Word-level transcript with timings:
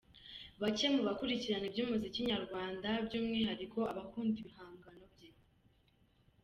bake 0.61 0.85
mu 0.95 1.01
bakurikirana 1.07 1.65
iby’umuziki 1.69 2.21
nyarwanda 2.31 2.89
by’umwihariko 3.05 3.79
abakunda 3.91 4.35
ibihangano 4.43 5.03
bye. 5.13 5.29